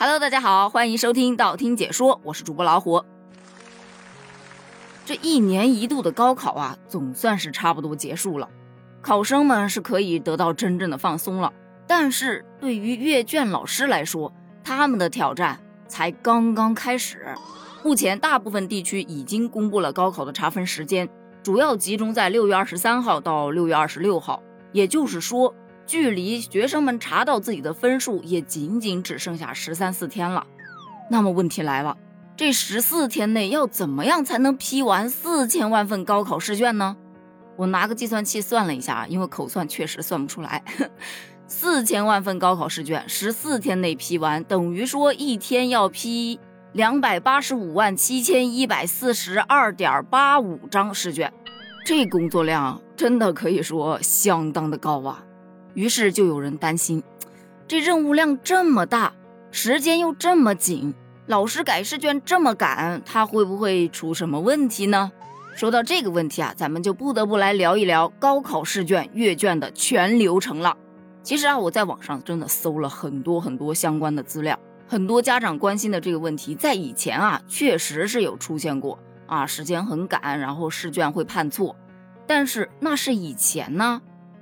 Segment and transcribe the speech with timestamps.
[0.00, 3.04] Hello，大家好，欢迎收听道听解说，我是主播老虎。
[5.04, 8.48] 这一年一度的高考啊，总算是差不多结束了，
[9.02, 11.52] 考生们是可以得到真正的放松了。
[11.88, 14.32] 但是对于阅卷老师来说，
[14.62, 15.58] 他们的挑战
[15.88, 17.34] 才刚刚开始。
[17.82, 21.08] 目前，大部分地区已经公布了高考的查分时间，
[21.42, 24.40] 主要集中在六月二十三号到六月二十六号，
[24.70, 25.52] 也就是说。
[25.88, 30.46] 距离学生们查到自己的分数也仅仅只剩下十三四天了，
[31.10, 31.96] 那么问题来了，
[32.36, 36.94] 这十四天内要怎么样才能批完四千万份高考试卷呢？
[37.56, 40.62] 我拿个计算器算了一下啊，因为口算确实算不出来。
[41.48, 46.38] 四千万份高考试卷，十四天内批完，等于说一天要批
[46.74, 51.32] 两百八十五万七千一百四十二点八五张试卷，
[51.86, 55.24] 这工作量真的可以说相当的高啊。
[55.74, 57.02] 于是就有人担心，
[57.66, 59.12] 这任务量这么大，
[59.50, 60.94] 时间又这么紧，
[61.26, 65.12] 老师改试卷这么赶，他会不会出什么问题呢？
[65.54, 70.76] 说到这个问题啊，咱们就不得不来聊一聊高考试卷阅卷的全流程了。
[71.22, 81.74] 其实啊，我在网上真的搜了很多很多相关的资料，很多家长关心的这个问题，在以前啊确实是有出现过啊，时间很赶，然后试卷会判错，
[82.26, 84.00] 但是那是以前呢。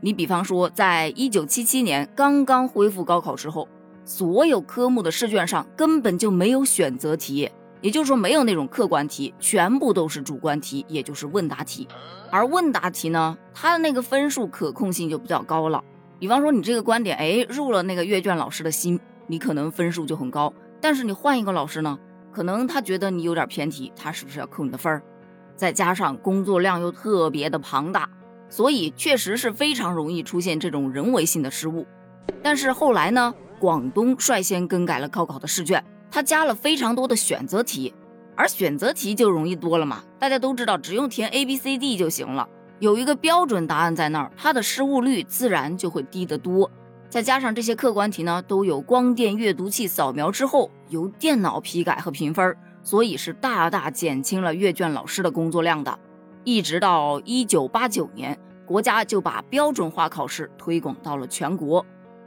[0.00, 3.66] 你比方说，在一九七七年刚刚恢复高考之后，
[4.04, 11.88] 所有科目的试卷上根本就没有选择题，也就是说没有那种客观题，全部都是主观题，也就是问答题。
[12.30, 15.82] 而问答题呢，它的那个分数可控性就比较高了。
[16.20, 20.52] 比方说你这个观点，哎，入了那个阅卷老师的心，你可能分数就很高。
[20.80, 21.98] 但是你换一个老师呢，
[22.32, 25.02] 可能他觉得你有点偏题，他是不是要扣你的分儿？
[25.56, 28.08] 再加上工作量又特别的庞大。
[28.48, 31.86] 所以确实是非常容易出现这种人为性的失误，
[32.42, 37.94] 但是后来呢，广东率先更改了高考的试卷，它加了非常多的选择题，
[38.34, 40.02] 而选择题就容易多了嘛。
[40.18, 46.70] 大家都知道，只用填 A、B、C、D 就行了，有一个标准答案在那儿，它的失误率自然就会低得多。
[47.10, 55.98] 再加上这些客观题呢，都有光电阅读器扫描之后由电脑批改和评分，所以是大大减轻了阅卷老师的工作量的。
[56.48, 61.84] 一直到一九八九年，国家就把标准化考试推广到了全国，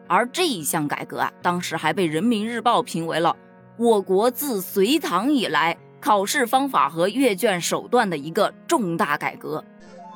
[0.07, 3.35] 而这一项改革啊，当时还被人民日报评为了
[3.79, 9.65] 我国自隋唐以来考试方法和阅卷手段的一个重大改革。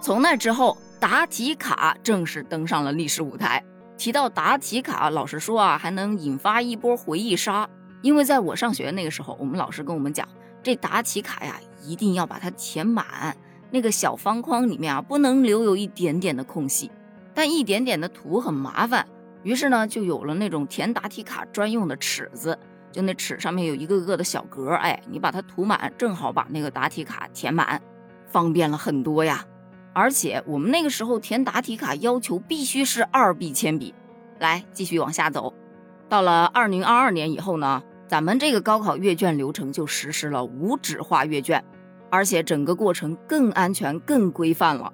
[0.03, 3.63] 从那之后，答题卡正式登上了历史舞台。
[3.97, 7.67] 提到答题卡，老实说啊，还能引发一波回忆杀，
[8.03, 10.27] 因为在我上学那个时候，我们老师跟我们讲，
[10.61, 13.35] 这答题卡呀，一定要把它填满。
[13.75, 16.89] 那个小方框里面啊，不能留有一点点的空隙，
[17.33, 19.05] 但一点点的涂很麻烦，
[19.43, 22.57] 于是呢，就有了那种填答题卡专用的尺子，
[22.89, 27.81] 就那尺上面有一个个的小格，哎，你把它涂满，正好把那个答题卡填满，
[28.27, 29.45] 方便了很多呀。
[29.91, 33.93] 而且我们那个时候填答题卡要求必须是二 B 铅笔。
[34.39, 35.53] 来，继续往下走，
[36.07, 41.61] 到了二零二二年以后呢，咱们这个高考阅卷流程就实施了无纸化阅卷。
[42.15, 44.91] 而且整个过程更安全、更规范了。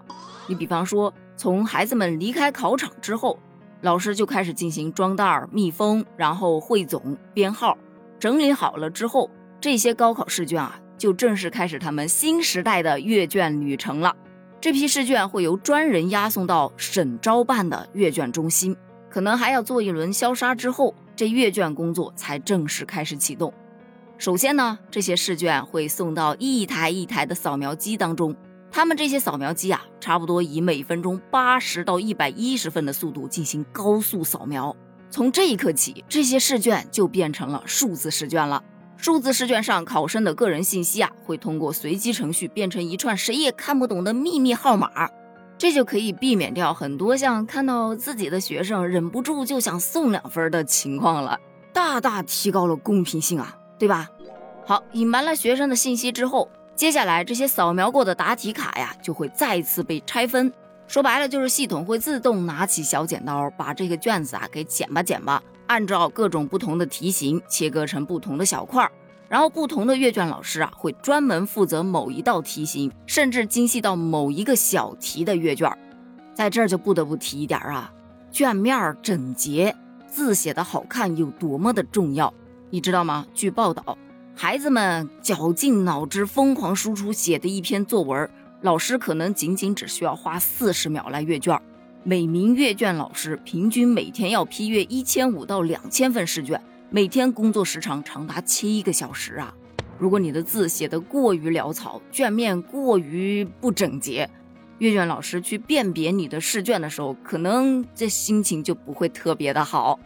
[0.48, 3.38] 你比方说，从孩子们离开考场之后，
[3.82, 7.78] 老师就开始进行装袋、密封，然后汇总、编号，
[8.20, 14.16] 整理好了之后，这些高考试卷啊，就正式开始他们新时代的阅卷旅程了。
[14.60, 18.76] 这批试卷会由专人押送到省招办的阅卷中心，
[19.12, 23.54] 可能还要做一轮消杀之后，这阅卷工作才正式开始启动。
[24.22, 28.36] 首先呢，这些试卷会送到一台一台的扫描机当中，
[28.72, 34.76] 他们这些扫描机啊，差不多以每分钟八十到一百一十份的速度进行高速扫描。
[35.10, 38.64] 从这一刻起，这些试卷就变成了数字试卷了。
[38.96, 45.10] 数字试卷上考生的个人信息啊，会通过随机程序变成一串谁也看不懂的秘密号码，
[45.58, 51.40] 这就可以避免掉很多像看到自己的学生忍不住就想送两分的情况了，
[51.74, 53.58] 大大提高了公平性啊。
[53.82, 54.08] 对吧？
[54.64, 60.54] 好，隐瞒了学生的信息之后，接下来这些扫描过的答题卡呀，就会再次被拆分。
[60.86, 68.92] 说白了，就是系统会自动拿起小剪刀，把这个卷子啊给剪吧剪吧，按照各种不同的题型切割成不同的小块儿。
[69.28, 75.76] 然后不同的阅卷老师啊，会专门负责某一道题型，甚至精细到某一个小题的阅卷。
[76.36, 77.92] 在这儿就不得不提一点啊，
[78.32, 79.76] 卷面整洁，
[80.08, 82.32] 字写的好看有多么的重要。
[82.74, 83.28] 你知道吗？
[83.34, 83.98] 据报道，
[84.34, 88.30] 孩子们绞尽脑汁、疯狂输出写的一篇作文，
[88.62, 91.62] 老师可能仅仅只需要花四十秒来阅卷。
[92.04, 99.54] 每名阅卷老师平均每天要批阅一千五到两千份试卷，每天工作时长长达七个小时啊！
[100.00, 104.30] 如果你的字写得过于潦草，卷面过于不整洁，
[104.78, 110.00] 阅卷老师去辨别你的试卷的时候，可能这心情就不会特别的好。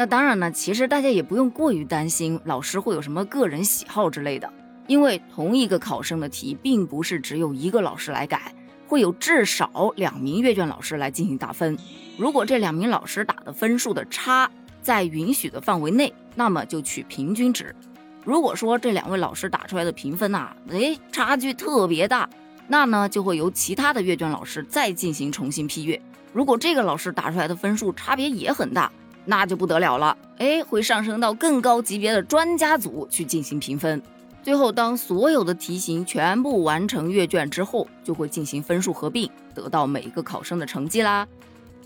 [0.00, 4.50] 那当然呢，其实大家也不用过于担心老师会有什么个人喜好之类的，
[4.86, 8.54] 因为同一个考生的题，并不是只有一个老师来改，
[8.86, 11.76] 会有至少两名阅卷老师来进行打分。
[12.16, 14.50] 如果这两名老师打的分数的差
[14.80, 17.76] 在允许的范围内，那么就取平均值。
[18.24, 22.26] 如果说这两位老师打出来的评分呐，哎，差距特别大，
[22.68, 26.00] 那呢就会由其他的阅卷老师再进行重新批阅。
[26.32, 28.90] 如果这个老师打出来的分数差别也很大，
[29.30, 34.02] 那就不得了了，哎，会上升到更高级别的专家组去进行评分。
[34.42, 41.28] 最后，当所有的题型全部完成阅卷之后，就会进行分数合并，得到每一个考生的成绩啦。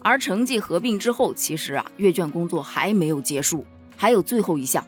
[0.00, 4.82] 而成绩合并之后，其实啊，阅卷工作还没有结束，还有最后一项。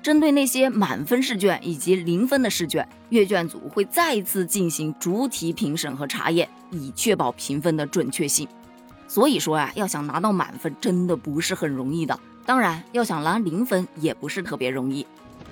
[0.00, 8.46] 针对那些满分试卷以及零分的试卷，阅卷组会再次进行逐题评审和查验，以确保评分的准确性。
[9.08, 12.18] 所以说啊，要想拿到满分，真的不是很容易的。
[12.44, 15.06] 当然，要想拿零分，也不是特别容易。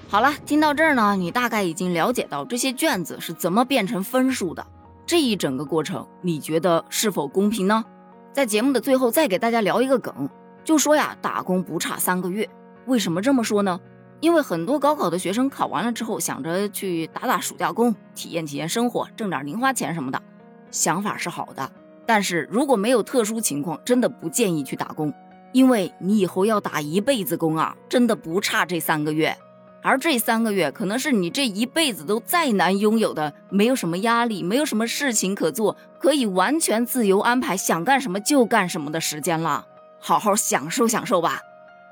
[0.08, 4.64] 好了，听到这儿呢，你大概已经了解到这些卷子是怎么变成分数的。
[5.06, 7.84] 这一整个过程，你觉得是否公平呢？
[8.32, 10.28] 在节目的最后，再给大家聊一个梗，
[10.62, 12.48] 就说呀，打工不差三个月。
[12.86, 13.80] 为什么这么说呢？
[14.20, 20.22] 因为很多高考的学生考完了之后，想着去打打暑假工，体验体验生活，挣点零花钱什么的，
[20.70, 21.70] 想法是好的。
[22.06, 25.12] 但是如果没有特殊情况，真的不建议去打工，
[25.52, 29.36] 因为你以后要打一辈子工啊，真的不差这三个月。
[29.82, 39.66] 而这三个月，可能是你这一辈子都再难拥有的，没有什么压力，没有什么事情可做，可以完全自由安排，想干什么就干什么的时间了。
[40.00, 41.40] 好好享受享受吧。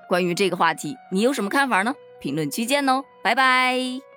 [0.09, 1.95] 关于这个话题，你有什么看法呢？
[2.19, 4.12] 评论区见哦，拜拜。